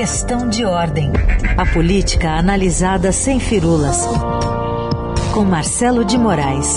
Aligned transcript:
Questão 0.00 0.48
de 0.48 0.64
ordem. 0.64 1.12
A 1.58 1.74
política 1.74 2.30
analisada 2.30 3.12
sem 3.12 3.38
firulas. 3.38 4.06
Com 5.34 5.44
Marcelo 5.44 6.06
de 6.06 6.16
Moraes. 6.16 6.74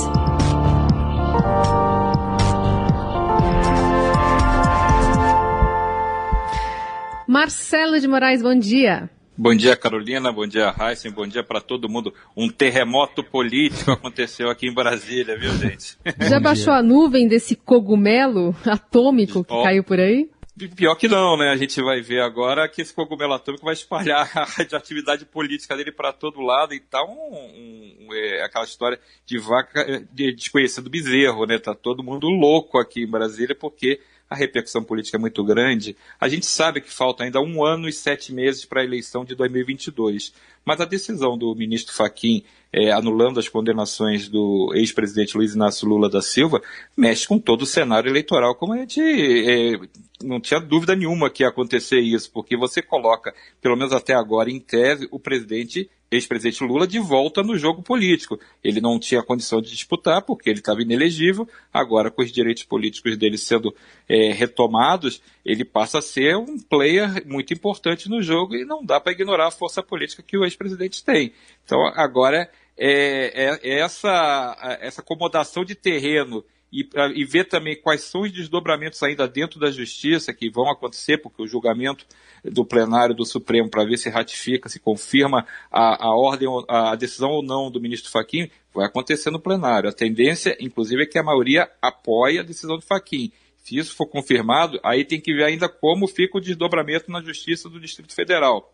Marcelo 7.26 7.98
de 7.98 8.10
Moraes, 8.10 8.42
bom 8.42 8.60
dia. 8.60 9.10
Bom 9.38 9.56
dia, 9.56 9.78
Carolina. 9.78 10.30
Bom 10.30 10.46
dia, 10.46 10.76
Heisen. 10.78 11.14
Bom 11.14 11.26
dia 11.26 11.46
para 11.46 11.62
todo 11.62 11.88
mundo. 11.88 12.14
Um 12.36 12.50
terremoto 12.50 13.24
político 13.24 13.90
aconteceu 13.96 14.50
aqui 14.50 14.68
em 14.68 14.74
Brasília, 14.74 15.40
viu, 15.40 15.52
gente? 15.54 15.98
Já 16.30 16.42
baixou 16.42 16.74
a 16.74 16.84
nuvem 16.84 17.26
desse 17.30 17.56
cogumelo 17.56 18.54
atômico 18.66 19.46
que 19.46 19.54
oh, 19.54 19.64
caiu 19.64 19.82
por 19.82 19.98
aí? 19.98 20.30
Pior 20.76 20.96
que 20.96 21.08
não, 21.08 21.36
né? 21.36 21.50
A 21.50 21.58
gente 21.58 21.82
vai 21.82 22.00
ver 22.00 22.22
agora 22.22 22.70
que 22.70 22.82
esse 22.82 22.94
cogumelo 22.94 23.34
atômico 23.34 23.66
vai 23.66 23.74
espalhar 23.74 24.30
a 24.38 24.44
radioatividade 24.44 25.26
política 25.26 25.76
dele 25.76 25.92
para 25.92 26.14
todo 26.14 26.42
lado 26.42 26.76
e 26.76 26.80
tá 26.80 27.04
um, 27.04 27.10
um, 27.10 28.14
é, 28.14 28.44
aquela 28.44 28.64
história 28.64 29.00
de 29.26 29.40
vaca 29.40 30.06
de, 30.12 30.32
desconhecendo 30.36 30.92
bezerro, 30.92 31.48
né? 31.48 31.58
Tá 31.58 31.74
todo 31.74 32.04
mundo 32.04 32.28
louco 32.28 32.78
aqui 32.78 33.02
em 33.02 33.10
Brasília 33.10 33.56
porque 33.56 34.00
a 34.30 34.36
repercussão 34.36 34.84
política 34.84 35.18
é 35.18 35.20
muito 35.20 35.44
grande. 35.44 35.96
A 36.20 36.30
gente 36.30 36.46
sabe 36.46 36.82
que 36.82 36.92
falta 36.92 37.24
ainda 37.24 37.42
um 37.42 37.66
ano 37.66 37.90
e 37.90 37.94
sete 37.94 38.32
meses 38.32 38.64
para 38.64 38.82
a 38.82 38.84
eleição 38.84 39.26
de 39.26 39.36
2022. 39.36 40.34
Mas 40.66 40.80
a 40.80 40.86
decisão 40.86 41.38
do 41.38 41.54
ministro 41.56 41.94
Faquim 41.94 42.44
é, 42.74 42.92
anulando 42.92 43.40
as 43.40 43.48
condenações 43.48 44.28
do 44.28 44.72
ex-presidente 44.74 45.38
Luiz 45.38 45.54
Inácio 45.54 45.88
Lula 45.88 46.10
da 46.10 46.22
Silva 46.22 46.62
mexe 46.98 47.28
com 47.28 47.38
todo 47.38 47.62
o 47.62 47.68
cenário 47.68 48.10
eleitoral, 48.10 48.56
como 48.56 48.74
a 48.74 48.78
gente 48.78 49.00
é, 49.00 49.80
não 50.24 50.40
tinha 50.40 50.60
dúvida 50.60 50.96
nenhuma 50.96 51.30
que 51.30 51.44
ia 51.44 51.50
acontecer 51.50 52.00
isso, 52.00 52.32
porque 52.32 52.58
você 52.58 52.82
coloca, 52.82 53.34
pelo 53.62 53.76
menos 53.76 53.94
até 53.94 54.14
agora, 54.14 54.50
em 54.50 54.60
tese, 54.60 55.08
o 55.12 55.20
presidente 55.20 55.88
ex-presidente 56.16 56.64
Lula 56.64 56.86
de 56.86 57.00
volta 57.00 57.42
no 57.42 57.58
jogo 57.58 57.82
político. 57.82 58.40
Ele 58.64 58.80
não 58.80 59.00
tinha 59.00 59.24
condição 59.24 59.62
de 59.62 59.72
disputar 59.72 60.22
porque 60.22 60.50
ele 60.50 60.60
estava 60.60 60.82
inelegível. 60.82 61.48
Agora, 61.74 62.12
com 62.12 62.22
os 62.22 62.32
direitos 62.32 62.64
políticos 62.64 63.18
dele 63.18 63.38
sendo 63.38 63.76
é, 64.08 64.32
retomados, 64.32 65.22
ele 65.44 65.66
passa 65.66 66.00
a 66.00 66.02
ser 66.02 66.38
um 66.38 66.58
player 66.60 67.26
muito 67.28 67.54
importante 67.54 68.10
no 68.10 68.22
jogo 68.22 68.56
e 68.56 68.64
não 68.64 68.86
dá 68.86 69.00
para 69.00 69.12
ignorar 69.12 69.48
a 69.48 69.52
força 69.52 69.82
política 69.82 70.24
que 70.24 70.38
o 70.38 70.46
ex-presidente 70.54 71.04
tem. 71.04 71.34
Então, 71.64 71.80
agora 71.96 72.50
é, 72.78 73.50
é, 73.50 73.60
é 73.62 73.80
essa, 73.80 74.78
essa 74.82 75.02
acomodação 75.02 75.64
de 75.64 75.76
terreno 75.76 76.44
e, 76.74 76.90
e 77.16 77.24
ver 77.24 77.46
também 77.46 77.80
quais 77.80 78.02
são 78.02 78.22
os 78.22 78.32
desdobramentos 78.32 79.02
ainda 79.04 79.28
dentro 79.28 79.60
da 79.60 79.70
justiça 79.70 80.34
que 80.34 80.50
vão 80.50 80.72
acontecer, 80.72 81.20
porque 81.20 81.44
o 81.44 81.48
julgamento 81.48 82.04
do 82.44 82.66
plenário 82.66 83.14
do 83.14 83.26
Supremo 83.26 83.70
para 83.70 83.86
ver 83.86 83.98
se 83.98 84.10
ratifica, 84.10 84.68
se 84.68 84.80
confirma 84.80 85.46
a, 85.72 86.08
a 86.08 86.16
ordem, 86.16 86.50
a 86.68 86.96
decisão 86.96 87.30
ou 87.30 87.44
não 87.44 87.70
do 87.70 87.80
ministro 87.80 88.12
Faquim, 88.12 88.50
vai 88.74 88.88
acontecer 88.88 89.30
no 89.30 89.40
plenário. 89.40 89.88
A 89.88 89.94
tendência, 89.94 90.58
inclusive, 90.60 91.04
é 91.04 91.06
que 91.06 91.20
a 91.20 91.24
maioria 91.24 91.70
apoie 91.80 92.40
a 92.40 92.44
decisão 92.44 92.76
do 92.76 92.82
Faquim. 92.82 93.32
Se 93.58 93.78
isso 93.78 93.96
for 93.96 94.08
confirmado, 94.08 94.80
aí 94.84 95.06
tem 95.06 95.22
que 95.22 95.34
ver 95.34 95.46
ainda 95.46 95.70
como 95.70 96.08
fica 96.08 96.38
o 96.38 96.42
desdobramento 96.42 97.10
na 97.12 97.22
Justiça 97.22 97.70
do 97.70 97.80
Distrito 97.80 98.14
Federal. 98.14 98.74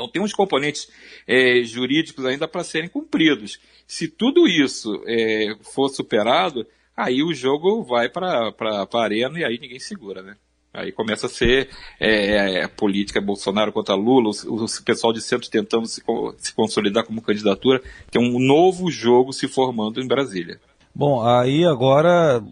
Então 0.00 0.08
tem 0.08 0.22
uns 0.22 0.32
componentes 0.32 0.88
é, 1.26 1.62
jurídicos 1.62 2.24
ainda 2.24 2.48
para 2.48 2.64
serem 2.64 2.88
cumpridos. 2.88 3.60
Se 3.86 4.08
tudo 4.08 4.48
isso 4.48 5.02
é, 5.06 5.54
for 5.74 5.90
superado, 5.90 6.66
aí 6.96 7.22
o 7.22 7.34
jogo 7.34 7.82
vai 7.82 8.08
para 8.08 8.50
a 8.50 9.02
arena 9.02 9.38
e 9.38 9.44
aí 9.44 9.58
ninguém 9.60 9.78
segura, 9.78 10.22
né? 10.22 10.36
Aí 10.72 10.92
começa 10.92 11.26
a 11.26 11.28
ser 11.28 11.68
é, 11.98 12.60
é, 12.60 12.68
política 12.68 13.20
Bolsonaro 13.20 13.72
contra 13.72 13.94
Lula, 13.94 14.30
o, 14.46 14.64
o, 14.64 14.84
pessoal 14.84 15.12
de 15.12 15.20
centro 15.20 15.50
tentando 15.50 15.86
se, 15.86 16.00
se 16.38 16.54
consolidar 16.54 17.04
como 17.04 17.20
candidatura, 17.20 17.82
tem 18.10 18.22
um 18.22 18.38
novo 18.38 18.88
jogo 18.90 19.32
se 19.32 19.48
formando 19.48 20.00
em 20.00 20.06
Brasília. 20.06 20.60
Bom, 20.94 21.26
aí 21.26 21.64
agora 21.64 22.42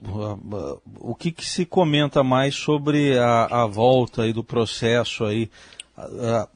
o 1.00 1.14
que, 1.14 1.30
que 1.32 1.44
se 1.44 1.64
comenta 1.64 2.22
mais 2.22 2.54
sobre 2.54 3.16
a, 3.18 3.62
a 3.62 3.66
volta 3.66 4.22
aí 4.22 4.32
do 4.32 4.44
processo 4.44 5.24
aí? 5.24 5.48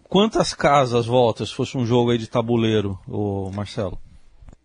Quantas 0.08 0.54
casas 0.54 1.06
volta 1.06 1.44
se 1.44 1.54
fosse 1.54 1.76
um 1.76 1.84
jogo 1.84 2.10
aí 2.10 2.18
de 2.18 2.28
tabuleiro, 2.28 2.98
o 3.08 3.50
Marcelo? 3.50 3.98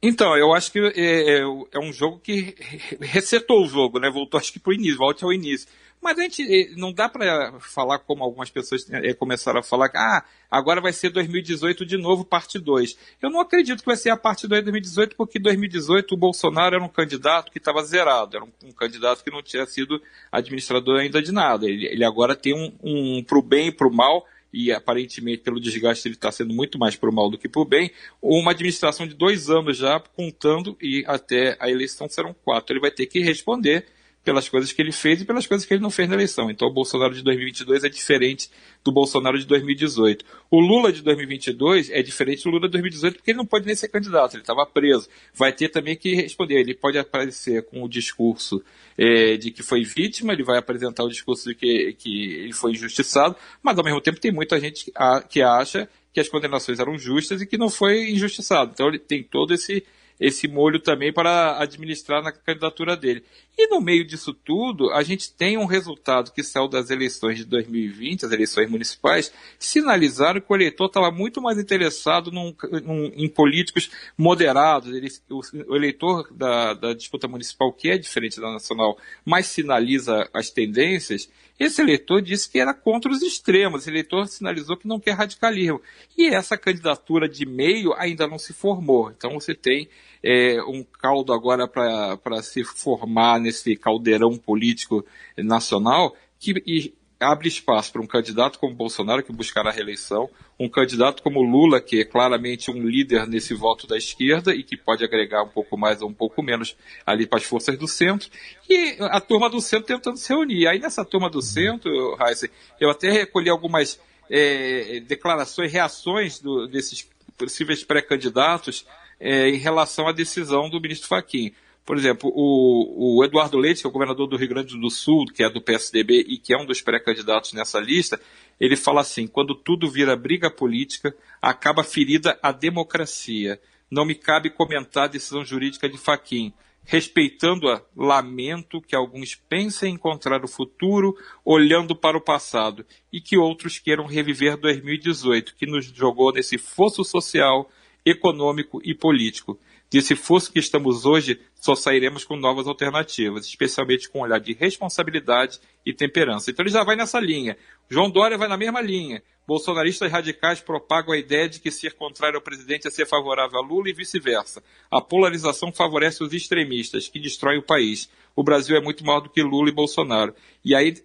Então, 0.01 0.37
eu 0.37 0.53
acho 0.53 0.71
que 0.71 0.79
é, 0.79 0.91
é, 0.95 1.39
é, 1.39 1.79
um 1.79 1.91
jogo 1.91 2.19
que 2.19 2.55
resetou 3.01 3.63
o 3.63 3.67
jogo, 3.67 3.99
né? 3.99 4.09
Voltou 4.11 4.39
acho 4.39 4.53
que 4.53 4.59
para 4.59 4.69
o 4.69 4.73
início, 4.73 4.97
volte 4.97 5.23
ao 5.23 5.33
início. 5.33 5.67
Mas 5.99 6.19
a 6.19 6.21
gente 6.21 6.43
é, 6.43 6.75
não 6.75 6.93
dá 6.93 7.09
para 7.09 7.59
falar 7.59 7.97
como 7.99 8.23
algumas 8.23 8.51
pessoas 8.51 8.87
é, 8.91 9.13
começaram 9.15 9.59
a 9.59 9.63
falar 9.63 9.89
ah, 9.95 10.23
agora 10.49 10.79
vai 10.79 10.93
ser 10.93 11.09
2018 11.09 11.83
de 11.83 11.97
novo, 11.97 12.23
parte 12.23 12.59
2. 12.59 12.95
Eu 13.19 13.31
não 13.31 13.39
acredito 13.39 13.79
que 13.79 13.85
vai 13.87 13.97
ser 13.97 14.11
a 14.11 14.17
parte 14.17 14.47
2 14.47 14.61
de 14.61 14.65
2018, 14.65 15.15
porque 15.15 15.39
em 15.39 15.41
2018 15.41 16.13
o 16.13 16.17
Bolsonaro 16.17 16.75
era 16.75 16.83
um 16.83 16.89
candidato 16.89 17.51
que 17.51 17.57
estava 17.57 17.83
zerado, 17.83 18.37
era 18.37 18.45
um, 18.45 18.51
um, 18.65 18.71
candidato 18.71 19.23
que 19.23 19.31
não 19.31 19.41
tinha 19.41 19.65
sido 19.65 19.99
administrador 20.31 20.99
ainda 20.99 21.21
de 21.21 21.31
nada. 21.31 21.65
Ele, 21.65 21.87
ele 21.87 22.05
agora 22.05 22.35
tem 22.35 22.53
um, 22.53 22.71
um 22.83 23.23
para 23.23 23.39
o 23.39 23.41
bem 23.41 23.69
e 23.69 23.71
para 23.71 23.87
o 23.87 23.93
mal, 23.93 24.23
e 24.57 24.71
aparentemente 24.71 25.43
pelo 25.43 25.59
desgaste 25.59 26.07
ele 26.07 26.15
está 26.15 26.31
sendo 26.31 26.51
muito 26.51 26.79
mais 26.79 26.95
o 26.99 27.13
mal 27.13 27.29
do 27.29 27.37
que 27.37 27.47
o 27.47 27.63
bem, 27.63 27.91
uma 28.19 28.51
administração 28.51 29.05
de 29.05 29.13
dois 29.13 29.51
anos 29.51 29.77
já 29.77 29.99
contando 29.99 30.75
e 30.81 31.03
até 31.05 31.55
a 31.59 31.69
eleição 31.69 32.09
serão 32.09 32.33
quatro. 32.33 32.73
Ele 32.73 32.79
vai 32.79 32.89
ter 32.89 33.05
que 33.05 33.19
responder 33.19 33.85
pelas 34.27 34.49
coisas 34.49 34.73
que 34.73 34.81
ele 34.81 34.91
fez 34.91 35.21
e 35.21 35.25
pelas 35.25 35.47
coisas 35.47 35.65
que 35.65 35.73
ele 35.73 35.81
não 35.81 35.89
fez 35.89 36.09
na 36.09 36.15
eleição. 36.15 36.51
Então 36.51 36.67
o 36.67 36.73
Bolsonaro 36.73 37.13
de 37.13 37.23
2022 37.23 37.85
é 37.85 37.87
diferente 37.87 38.51
do 38.83 38.91
Bolsonaro 38.91 39.39
de 39.39 39.45
2018. 39.45 40.25
O 40.51 40.59
Lula 40.59 40.91
de 40.91 41.01
2022 41.01 41.89
é 41.89 42.01
diferente 42.01 42.43
do 42.43 42.49
Lula 42.49 42.67
de 42.67 42.73
2018 42.73 43.15
porque 43.15 43.31
ele 43.31 43.37
não 43.37 43.45
pode 43.45 43.65
nem 43.65 43.73
ser 43.73 43.87
candidato, 43.87 44.33
ele 44.33 44.43
estava 44.43 44.65
preso. 44.65 45.07
Vai 45.33 45.53
ter 45.53 45.69
também 45.69 45.95
que 45.95 46.13
responder. 46.13 46.59
Ele 46.59 46.73
pode 46.73 46.97
aparecer 46.97 47.63
com 47.67 47.81
o 47.81 47.87
discurso 47.87 48.61
é, 48.97 49.37
de 49.37 49.49
que 49.49 49.63
foi 49.63 49.85
vítima, 49.85 50.33
ele 50.33 50.43
vai 50.43 50.57
apresentar 50.57 51.05
o 51.05 51.09
discurso 51.09 51.47
de 51.47 51.55
que, 51.55 51.93
que 51.93 52.33
ele 52.33 52.51
foi 52.51 52.71
injustiçado, 52.71 53.33
mas 53.63 53.77
ao 53.77 53.83
mesmo 53.85 54.01
tempo 54.01 54.19
tem 54.19 54.33
muita 54.33 54.59
gente 54.59 54.91
que 55.29 55.41
acha 55.41 55.87
que 56.11 56.19
as 56.19 56.27
condenações 56.27 56.81
eram 56.81 56.97
justas 56.97 57.41
e 57.41 57.45
que 57.45 57.57
não 57.57 57.69
foi 57.69 58.11
injustiçado. 58.11 58.71
Então 58.73 58.89
ele 58.89 58.99
tem 58.99 59.23
todo 59.23 59.53
esse 59.53 59.85
esse 60.19 60.47
molho 60.47 60.79
também 60.79 61.13
para 61.13 61.61
administrar 61.61 62.23
na 62.23 62.31
candidatura 62.31 62.95
dele. 62.95 63.23
E 63.57 63.67
no 63.67 63.81
meio 63.81 64.05
disso 64.05 64.33
tudo, 64.33 64.91
a 64.91 65.01
gente 65.01 65.33
tem 65.33 65.57
um 65.57 65.65
resultado 65.65 66.31
que 66.31 66.43
saiu 66.43 66.67
das 66.67 66.89
eleições 66.89 67.37
de 67.37 67.45
2020, 67.45 68.25
as 68.25 68.31
eleições 68.31 68.69
municipais, 68.69 69.33
sinalizaram 69.57 70.39
que 70.39 70.51
o 70.51 70.55
eleitor 70.55 70.87
estava 70.87 71.11
muito 71.11 71.41
mais 71.41 71.57
interessado 71.57 72.31
num, 72.31 72.53
num, 72.83 73.11
em 73.15 73.27
políticos 73.27 73.89
moderados. 74.17 74.93
Ele, 74.93 75.07
o, 75.29 75.41
o, 75.71 75.75
eleitor 75.75 76.27
da, 76.31 76.73
da 76.73 76.93
disputa 76.93 77.27
municipal, 77.27 77.73
que 77.73 77.89
é 77.89 77.97
diferente 77.97 78.39
da 78.39 78.51
nacional, 78.51 78.97
mais 79.25 79.47
sinaliza 79.47 80.29
as 80.33 80.51
tendências, 80.51 81.29
esse 81.59 81.81
eleitor 81.81 82.21
disse 82.21 82.49
que 82.49 82.59
era 82.59 82.73
contra 82.73 83.11
os 83.11 83.21
extremos, 83.21 83.81
esse 83.81 83.89
eleitor 83.89 84.27
sinalizou 84.27 84.77
que 84.77 84.87
não 84.87 84.99
quer 84.99 85.13
radicalismo. 85.13 85.81
E 86.17 86.27
essa 86.27 86.57
candidatura 86.57 87.27
de 87.27 87.45
meio 87.45 87.93
ainda 87.93 88.27
não 88.27 88.37
se 88.37 88.53
formou. 88.53 89.09
Então 89.09 89.33
você 89.33 89.55
tem 89.55 89.89
é, 90.23 90.61
um 90.63 90.83
caldo 90.83 91.33
agora 91.33 91.67
para 91.67 92.41
se 92.43 92.63
formar 92.63 93.39
nesse 93.39 93.75
caldeirão 93.75 94.37
político 94.37 95.05
nacional 95.35 96.15
que 96.39 96.93
abre 97.19 97.47
espaço 97.47 97.91
para 97.91 98.01
um 98.01 98.07
candidato 98.07 98.59
como 98.59 98.75
Bolsonaro, 98.75 99.23
que 99.23 99.31
buscará 99.31 99.69
a 99.69 99.73
reeleição, 99.73 100.29
um 100.59 100.69
candidato 100.69 101.23
como 101.23 101.41
Lula, 101.41 101.81
que 101.81 102.01
é 102.01 102.05
claramente 102.05 102.69
um 102.69 102.81
líder 102.87 103.27
nesse 103.27 103.53
voto 103.53 103.87
da 103.87 103.97
esquerda 103.97 104.53
e 104.53 104.63
que 104.63 104.77
pode 104.77 105.03
agregar 105.03 105.43
um 105.43 105.49
pouco 105.49 105.77
mais 105.77 106.01
ou 106.01 106.09
um 106.09 106.13
pouco 106.13 106.41
menos 106.43 106.75
ali 107.05 107.25
para 107.25 107.39
as 107.39 107.43
forças 107.43 107.77
do 107.77 107.87
centro, 107.87 108.29
e 108.69 108.97
a 108.99 109.19
turma 109.19 109.49
do 109.49 109.59
centro 109.59 109.87
tentando 109.87 110.17
se 110.17 110.29
reunir. 110.29 110.67
Aí 110.67 110.79
nessa 110.79 111.03
turma 111.03 111.29
do 111.29 111.41
centro, 111.41 112.17
Heisen, 112.21 112.49
eu 112.79 112.89
até 112.89 113.11
recolhi 113.11 113.49
algumas 113.49 113.99
é, 114.29 114.99
declarações, 115.07 115.71
reações 115.71 116.39
do, 116.39 116.67
desses 116.67 117.07
possíveis 117.37 117.83
pré-candidatos 117.83 118.85
é, 119.19 119.49
em 119.49 119.57
relação 119.57 120.07
à 120.07 120.11
decisão 120.11 120.69
do 120.69 120.79
ministro 120.79 121.07
Fachin. 121.07 121.53
Por 121.87 121.97
exemplo, 121.97 122.29
o, 122.35 123.19
o, 123.19 123.23
Eduardo 123.23 123.57
Leite, 123.57 123.79
que 123.79 123.87
é 123.87 123.89
o 123.89 123.93
governador 123.93 124.27
do 124.27 124.35
Rio 124.35 124.49
Grande 124.49 124.77
do 124.77 124.89
Sul, 124.89 125.23
que 125.33 125.41
é 125.41 125.49
do 125.49 125.61
PSDB 125.61 126.25
e 126.27 126.37
que 126.37 126.53
é 126.53 126.57
um 126.57 126.65
dos 126.65 126.81
pré-candidatos 126.81 127.53
nessa 127.53 127.79
lista, 127.79 128.19
ele 128.59 128.75
fala 128.75 128.99
assim: 128.99 129.25
quando 129.25 129.55
tudo 129.55 129.89
vira 129.89 130.13
briga 130.13 130.51
política, 130.51 131.15
acaba 131.41 131.85
ferida 131.85 132.37
a 132.43 132.51
democracia. 132.51 133.57
Não 133.89 134.03
me 134.03 134.15
cabe 134.15 134.49
comentar 134.49 135.05
a 135.05 135.07
decisão 135.07 135.45
jurídica 135.45 135.87
de 135.87 135.97
Faquim. 135.97 136.51
Respeitando-a, 136.83 137.81
lamento 137.95 138.81
que 138.81 138.93
alguns 138.95 139.35
pensem 139.35 139.93
encontrar 139.93 140.43
o 140.43 140.47
futuro 140.47 141.15
olhando 141.45 141.95
para 141.95 142.17
o 142.17 142.21
passado 142.21 142.85
e 143.13 143.21
que 143.21 143.37
outros 143.37 143.79
queiram 143.79 144.05
reviver 144.05 144.57
2018, 144.57 145.55
que 145.55 145.65
nos 145.65 145.85
jogou 145.85 146.33
nesse 146.33 146.57
fosso 146.57 147.05
social, 147.05 147.69
econômico 148.05 148.81
e 148.83 148.93
político. 148.93 149.57
Desse 149.89 150.15
fosso 150.15 150.51
que 150.51 150.59
estamos 150.59 151.05
hoje, 151.05 151.39
só 151.55 151.73
sairemos 151.73 152.25
com 152.25 152.35
novas 152.35 152.67
alternativas, 152.67 153.45
especialmente 153.45 154.09
com 154.09 154.19
um 154.19 154.23
olhar 154.23 154.39
de 154.39 154.53
responsabilidade 154.53 155.59
e 155.85 155.93
temperança. 155.93 156.51
Então 156.51 156.63
ele 156.63 156.71
já 156.71 156.83
vai 156.83 156.97
nessa 156.97 157.19
linha. 157.19 157.57
João 157.89 158.09
Dória 158.09 158.37
vai 158.37 158.49
na 158.49 158.57
mesma 158.57 158.81
linha. 158.81 159.23
Bolsonaristas 159.47 160.11
radicais 160.11 160.59
propagam 160.59 161.13
a 161.13 161.17
ideia 161.17 161.47
de 161.47 161.61
que 161.61 161.71
ser 161.71 161.93
contrário 161.93 162.35
ao 162.35 162.43
presidente 162.43 162.85
é 162.85 162.91
ser 162.91 163.05
favorável 163.05 163.57
a 163.57 163.65
Lula 163.65 163.89
e 163.89 163.93
vice-versa. 163.93 164.61
A 164.91 164.99
polarização 164.99 165.71
favorece 165.71 166.21
os 166.21 166.33
extremistas, 166.33 167.07
que 167.07 167.17
destroem 167.17 167.59
o 167.59 167.63
país. 167.63 168.09
O 168.35 168.43
Brasil 168.43 168.75
é 168.75 168.81
muito 168.81 169.05
maior 169.05 169.21
do 169.21 169.29
que 169.29 169.41
Lula 169.41 169.69
e 169.69 169.73
Bolsonaro. 169.73 170.35
E 170.65 170.75
aí, 170.75 170.95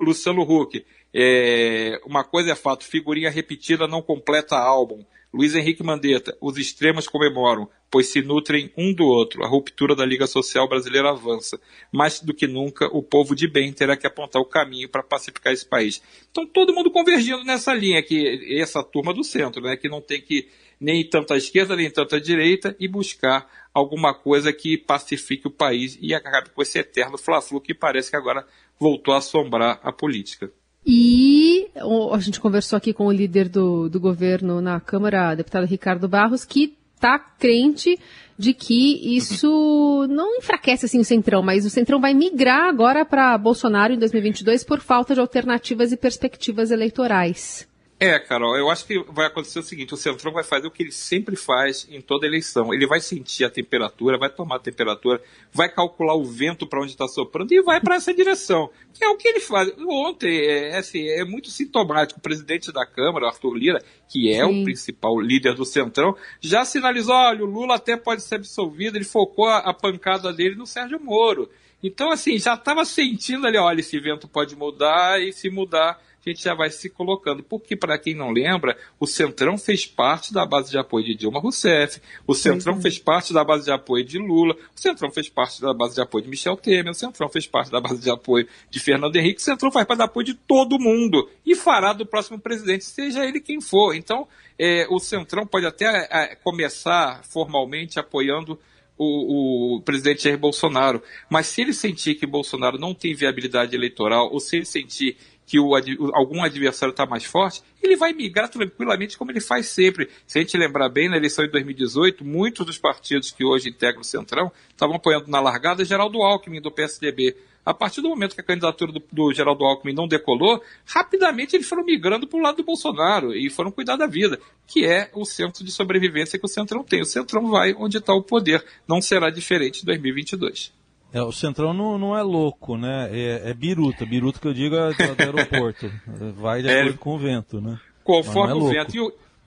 Luciano 0.00 0.42
Huck, 0.42 0.86
é, 1.12 2.00
uma 2.06 2.22
coisa 2.22 2.52
é 2.52 2.54
fato, 2.54 2.84
figurinha 2.84 3.28
repetida 3.28 3.88
não 3.88 4.00
completa 4.00 4.56
álbum. 4.56 5.04
Luiz 5.32 5.54
Henrique 5.54 5.82
Mandetta, 5.82 6.36
os 6.40 6.56
extremos 6.56 7.06
comemoram, 7.06 7.68
pois 7.90 8.08
se 8.08 8.22
nutrem 8.22 8.72
um 8.76 8.94
do 8.94 9.04
outro. 9.04 9.44
A 9.44 9.46
ruptura 9.46 9.94
da 9.94 10.04
Liga 10.04 10.26
Social 10.26 10.66
Brasileira 10.66 11.10
avança. 11.10 11.60
Mais 11.92 12.20
do 12.20 12.32
que 12.32 12.46
nunca, 12.46 12.86
o 12.86 13.02
povo 13.02 13.34
de 13.34 13.46
bem 13.46 13.70
terá 13.70 13.94
que 13.94 14.06
apontar 14.06 14.40
o 14.40 14.46
caminho 14.46 14.88
para 14.88 15.02
pacificar 15.02 15.52
esse 15.52 15.66
país. 15.66 16.02
Então, 16.30 16.46
todo 16.46 16.72
mundo 16.72 16.90
convergindo 16.90 17.44
nessa 17.44 17.74
linha, 17.74 18.02
que 18.02 18.58
essa 18.58 18.82
turma 18.82 19.12
do 19.12 19.22
centro, 19.22 19.62
né, 19.62 19.76
que 19.76 19.88
não 19.88 20.00
tem 20.00 20.20
que 20.22 20.48
nem 20.80 21.06
tanto 21.06 21.34
à 21.34 21.36
esquerda, 21.36 21.76
nem 21.76 21.90
tanto 21.90 22.16
à 22.16 22.20
direita, 22.20 22.74
e 22.80 22.88
buscar 22.88 23.50
alguma 23.74 24.14
coisa 24.14 24.50
que 24.50 24.78
pacifique 24.78 25.46
o 25.46 25.50
país 25.50 25.98
e 26.00 26.14
acabe 26.14 26.50
com 26.50 26.62
esse 26.62 26.78
eterno 26.78 27.18
fla-flu 27.18 27.60
que 27.60 27.74
parece 27.74 28.10
que 28.10 28.16
agora 28.16 28.46
voltou 28.78 29.12
a 29.12 29.18
assombrar 29.18 29.78
a 29.82 29.92
política. 29.92 30.50
E 30.86 31.68
a 32.12 32.18
gente 32.18 32.40
conversou 32.40 32.76
aqui 32.76 32.92
com 32.92 33.06
o 33.06 33.12
líder 33.12 33.48
do, 33.48 33.88
do 33.88 34.00
governo 34.00 34.60
na 34.60 34.80
Câmara, 34.80 35.34
deputado 35.34 35.66
Ricardo 35.66 36.08
Barros, 36.08 36.44
que 36.44 36.76
está 36.94 37.18
crente 37.18 37.98
de 38.38 38.52
que 38.54 39.16
isso 39.16 40.06
não 40.08 40.36
enfraquece 40.36 40.86
assim 40.86 41.00
o 41.00 41.04
Centrão, 41.04 41.42
mas 41.42 41.64
o 41.64 41.70
Centrão 41.70 42.00
vai 42.00 42.14
migrar 42.14 42.68
agora 42.68 43.04
para 43.04 43.36
Bolsonaro 43.36 43.92
em 43.92 43.98
2022 43.98 44.64
por 44.64 44.80
falta 44.80 45.14
de 45.14 45.20
alternativas 45.20 45.92
e 45.92 45.96
perspectivas 45.96 46.70
eleitorais. 46.70 47.66
É, 48.00 48.16
Carol, 48.16 48.56
eu 48.56 48.70
acho 48.70 48.86
que 48.86 49.02
vai 49.08 49.26
acontecer 49.26 49.58
o 49.58 49.62
seguinte: 49.62 49.92
o 49.92 49.96
Centrão 49.96 50.32
vai 50.32 50.44
fazer 50.44 50.68
o 50.68 50.70
que 50.70 50.84
ele 50.84 50.92
sempre 50.92 51.34
faz 51.34 51.84
em 51.90 52.00
toda 52.00 52.26
eleição. 52.26 52.72
Ele 52.72 52.86
vai 52.86 53.00
sentir 53.00 53.44
a 53.44 53.50
temperatura, 53.50 54.16
vai 54.16 54.30
tomar 54.30 54.56
a 54.56 54.60
temperatura, 54.60 55.20
vai 55.52 55.68
calcular 55.68 56.14
o 56.14 56.24
vento 56.24 56.64
para 56.64 56.80
onde 56.80 56.92
está 56.92 57.08
soprando 57.08 57.52
e 57.52 57.60
vai 57.60 57.80
para 57.80 57.96
essa 57.96 58.14
direção. 58.14 58.70
Que 58.94 59.02
é 59.02 59.08
o 59.08 59.16
que 59.16 59.26
ele 59.26 59.40
faz. 59.40 59.72
Ontem, 59.78 60.28
é, 60.28 60.70
é, 60.70 60.76
assim, 60.78 61.08
é 61.08 61.24
muito 61.24 61.50
sintomático. 61.50 62.20
O 62.20 62.22
presidente 62.22 62.70
da 62.70 62.86
Câmara, 62.86 63.26
Arthur 63.26 63.54
Lira, 63.54 63.82
que 64.08 64.30
é 64.30 64.44
Sim. 64.44 64.60
o 64.60 64.64
principal 64.64 65.18
líder 65.20 65.54
do 65.54 65.64
Centrão, 65.64 66.14
já 66.40 66.64
sinalizou: 66.64 67.16
olha, 67.16 67.42
o 67.42 67.50
Lula 67.50 67.74
até 67.74 67.96
pode 67.96 68.22
ser 68.22 68.36
absolvido. 68.36 68.96
Ele 68.96 69.04
focou 69.04 69.46
a, 69.46 69.58
a 69.58 69.74
pancada 69.74 70.32
dele 70.32 70.54
no 70.54 70.68
Sérgio 70.68 71.00
Moro. 71.00 71.50
Então, 71.82 72.12
assim, 72.12 72.38
já 72.38 72.54
estava 72.54 72.84
sentindo 72.84 73.44
ali: 73.44 73.58
olha, 73.58 73.80
esse 73.80 73.98
vento 73.98 74.28
pode 74.28 74.54
mudar 74.54 75.20
e 75.20 75.32
se 75.32 75.50
mudar 75.50 76.00
a 76.24 76.30
gente 76.30 76.42
já 76.42 76.54
vai 76.54 76.70
se 76.70 76.90
colocando. 76.90 77.42
Porque, 77.42 77.76
para 77.76 77.98
quem 77.98 78.14
não 78.14 78.30
lembra, 78.30 78.76
o 78.98 79.06
Centrão 79.06 79.56
fez 79.56 79.86
parte 79.86 80.32
da 80.32 80.44
base 80.44 80.70
de 80.70 80.78
apoio 80.78 81.04
de 81.04 81.14
Dilma 81.14 81.40
Rousseff, 81.40 82.00
o 82.26 82.34
Centrão 82.34 82.76
é. 82.78 82.80
fez 82.80 82.98
parte 82.98 83.32
da 83.32 83.44
base 83.44 83.64
de 83.64 83.72
apoio 83.72 84.04
de 84.04 84.18
Lula, 84.18 84.54
o 84.54 84.80
Centrão 84.80 85.10
fez 85.10 85.28
parte 85.28 85.60
da 85.60 85.72
base 85.72 85.94
de 85.94 86.00
apoio 86.00 86.24
de 86.24 86.30
Michel 86.30 86.56
Temer, 86.56 86.90
o 86.90 86.94
Centrão 86.94 87.28
fez 87.28 87.46
parte 87.46 87.70
da 87.70 87.80
base 87.80 88.00
de 88.00 88.10
apoio 88.10 88.46
de 88.70 88.80
Fernando 88.80 89.16
Henrique, 89.16 89.40
o 89.40 89.44
Centrão 89.44 89.70
faz 89.70 89.86
parte 89.86 89.98
do 89.98 90.04
apoio 90.04 90.26
de 90.26 90.34
todo 90.34 90.78
mundo 90.78 91.28
e 91.44 91.54
fará 91.54 91.92
do 91.92 92.06
próximo 92.06 92.38
presidente, 92.38 92.84
seja 92.84 93.24
ele 93.24 93.40
quem 93.40 93.60
for. 93.60 93.94
Então, 93.94 94.26
é, 94.58 94.86
o 94.90 94.98
Centrão 94.98 95.46
pode 95.46 95.66
até 95.66 96.08
é, 96.10 96.34
começar 96.36 97.22
formalmente 97.24 97.98
apoiando 97.98 98.58
o, 98.98 99.76
o, 99.76 99.82
presidente 99.82 100.24
Jair 100.24 100.36
Bolsonaro. 100.36 101.00
Mas 101.30 101.46
se 101.46 101.62
ele 101.62 101.72
sentir 101.72 102.16
que 102.16 102.26
Bolsonaro 102.26 102.78
não 102.78 102.92
tem 102.92 103.14
viabilidade 103.14 103.74
eleitoral, 103.74 104.28
ou 104.32 104.40
se 104.40 104.56
ele 104.56 104.64
sentir 104.66 105.16
que 105.48 105.58
o, 105.58 105.74
algum 106.14 106.44
adversário 106.44 106.90
está 106.90 107.06
mais 107.06 107.24
forte, 107.24 107.62
ele 107.82 107.96
vai 107.96 108.12
migrar 108.12 108.50
tranquilamente 108.50 109.16
como 109.16 109.30
ele 109.30 109.40
faz 109.40 109.66
sempre. 109.66 110.10
Se 110.26 110.38
a 110.38 110.42
gente 110.42 110.54
lembrar 110.58 110.90
bem, 110.90 111.08
na 111.08 111.16
eleição 111.16 111.42
de 111.42 111.50
2018, 111.50 112.22
muitos 112.22 112.66
dos 112.66 112.76
partidos 112.76 113.30
que 113.30 113.42
hoje 113.42 113.70
integram 113.70 114.02
o 114.02 114.04
Centrão 114.04 114.52
estavam 114.68 114.96
apoiando 114.96 115.30
na 115.30 115.40
largada 115.40 115.86
Geraldo 115.86 116.22
Alckmin, 116.22 116.60
do 116.60 116.70
PSDB. 116.70 117.34
A 117.64 117.72
partir 117.72 118.02
do 118.02 118.10
momento 118.10 118.34
que 118.34 118.42
a 118.42 118.44
candidatura 118.44 118.92
do, 118.92 119.02
do 119.10 119.32
Geraldo 119.32 119.64
Alckmin 119.64 119.94
não 119.94 120.06
decolou, 120.06 120.62
rapidamente 120.84 121.56
eles 121.56 121.66
foram 121.66 121.82
migrando 121.82 122.26
para 122.26 122.38
o 122.38 122.42
lado 122.42 122.58
do 122.58 122.64
Bolsonaro 122.64 123.34
e 123.34 123.48
foram 123.48 123.70
cuidar 123.70 123.96
da 123.96 124.06
vida, 124.06 124.38
que 124.66 124.84
é 124.84 125.10
o 125.14 125.24
centro 125.24 125.64
de 125.64 125.72
sobrevivência 125.72 126.38
que 126.38 126.44
o 126.44 126.48
Centrão 126.48 126.84
tem. 126.84 127.00
O 127.00 127.06
Centrão 127.06 127.48
vai 127.48 127.72
onde 127.72 127.96
está 127.96 128.12
o 128.12 128.22
poder. 128.22 128.62
Não 128.86 129.00
será 129.00 129.30
diferente 129.30 129.80
em 129.82 129.86
2022. 129.86 130.77
É, 131.12 131.22
o 131.22 131.32
Centrão 131.32 131.72
não, 131.72 131.98
não 131.98 132.16
é 132.16 132.22
louco, 132.22 132.76
né? 132.76 133.08
É, 133.10 133.50
é 133.50 133.54
biruta. 133.54 134.04
Biruta 134.04 134.38
que 134.38 134.46
eu 134.46 134.52
digo 134.52 134.76
é 134.76 134.92
do, 134.92 135.14
do 135.14 135.22
aeroporto. 135.22 135.90
Vai 136.36 136.62
de 136.62 136.68
é. 136.68 136.80
acordo 136.80 136.94
é, 136.94 136.98
com 136.98 137.14
o 137.14 137.18
vento, 137.18 137.60
né? 137.60 137.80
Conforme 138.04 138.52
é 138.52 138.56
o 138.56 138.68
vento. 138.68 138.96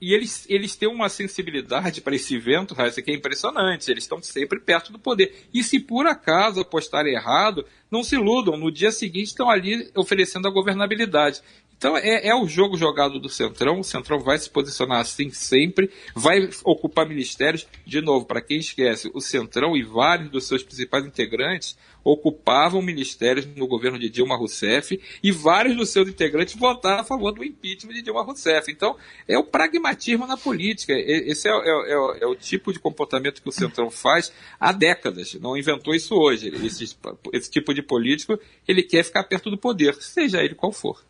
E, 0.00 0.08
e, 0.08 0.12
eles, 0.14 0.44
eles 0.48 0.74
têm 0.74 0.88
uma 0.88 1.08
sensibilidade 1.08 2.00
para 2.00 2.16
esse 2.16 2.36
vento, 2.36 2.74
Raíssa, 2.74 3.00
que 3.00 3.12
é 3.12 3.14
impressionante. 3.14 3.88
Eles 3.90 4.02
estão 4.02 4.20
sempre 4.20 4.58
perto 4.58 4.92
do 4.92 4.98
poder. 4.98 5.46
E 5.54 5.62
se 5.62 5.78
por 5.78 6.06
acaso 6.06 6.60
apostarem 6.60 7.14
errado, 7.14 7.64
não 7.88 8.02
se 8.02 8.16
iludam. 8.16 8.56
No 8.56 8.72
dia 8.72 8.90
seguinte 8.90 9.28
estão 9.28 9.48
ali 9.48 9.88
oferecendo 9.94 10.48
a 10.48 10.50
governabilidade. 10.50 11.40
Então 11.82 11.96
é, 11.96 12.28
é, 12.28 12.32
o 12.32 12.46
jogo 12.46 12.76
jogado 12.76 13.18
do 13.18 13.28
Centrão. 13.28 13.80
O 13.80 13.82
Centrão 13.82 14.20
vai 14.20 14.38
se 14.38 14.48
posicionar 14.48 15.00
assim 15.00 15.30
sempre, 15.30 15.90
vai 16.14 16.48
ocupar 16.62 17.08
ministérios. 17.08 17.66
De 17.84 18.00
novo, 18.00 18.24
para 18.24 18.40
quem 18.40 18.58
esquece, 18.58 19.10
o 19.12 19.20
Centrão 19.20 19.76
e 19.76 19.82
vários 19.82 20.30
dos 20.30 20.46
seus 20.46 20.62
principais 20.62 21.04
integrantes 21.04 21.76
ocupavam 22.04 22.80
ministérios 22.80 23.46
no 23.56 23.66
governo 23.66 23.98
de 23.98 24.08
Dilma 24.08 24.36
Rousseff 24.36 25.00
e 25.20 25.32
vários 25.32 25.76
dos 25.76 25.88
seus 25.90 26.08
integrantes 26.08 26.54
votaram 26.54 27.00
a 27.00 27.04
favor 27.04 27.32
do 27.32 27.42
impeachment 27.42 27.94
de 27.94 28.02
Dilma 28.02 28.22
Rousseff. 28.22 28.70
Então 28.70 28.96
é 29.26 29.36
o 29.36 29.42
pragmatismo 29.42 30.24
na 30.24 30.36
política. 30.36 30.92
Esse 30.96 31.48
é, 31.48 31.50
é, 31.50 31.92
é, 31.94 32.22
é 32.22 32.26
o 32.28 32.36
tipo 32.36 32.72
de 32.72 32.78
comportamento 32.78 33.42
que 33.42 33.48
o 33.48 33.52
Centrão 33.52 33.90
faz 33.90 34.32
há 34.60 34.70
décadas. 34.70 35.34
Não 35.34 35.56
inventou 35.56 35.92
isso 35.96 36.14
hoje. 36.14 36.46
Esse, 36.64 36.96
esse 37.32 37.50
tipo 37.50 37.74
de 37.74 37.82
político 37.82 38.38
ele 38.68 38.84
quer 38.84 39.02
ficar 39.02 39.24
perto 39.24 39.50
do 39.50 39.58
poder, 39.58 39.96
seja 39.96 40.44
ele 40.44 40.54
qual 40.54 40.70
for. 40.70 41.02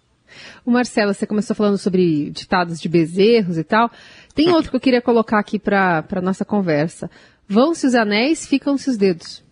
O 0.65 0.71
Marcelo, 0.71 1.13
você 1.15 1.27
começou 1.27 1.55
falando 1.55 1.79
sobre 1.79 2.31
ditados 2.31 2.81
de 2.81 2.89
bezerros 2.89 3.59
e 3.59 3.65
tal. 3.65 3.91
Tem 4.35 4.51
outro 4.51 4.71
que 4.71 4.77
eu 4.77 4.81
queria 4.81 5.03
colocar 5.03 5.39
aqui 5.39 5.59
para 5.59 6.05
a 6.11 6.21
nossa 6.21 6.45
conversa. 6.45 7.11
Vão-se 7.49 7.87
os 7.87 7.95
anéis, 7.95 8.47
ficam-se 8.47 8.89
os 8.89 8.97
dedos. 8.97 9.43